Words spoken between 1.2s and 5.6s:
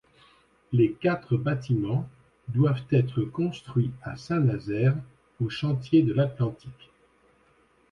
bâtiments doivent être construit à Saint-Nazaire au